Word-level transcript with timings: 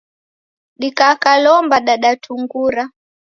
Dikakalomba 0.81 1.77
dadatungura. 1.87 2.83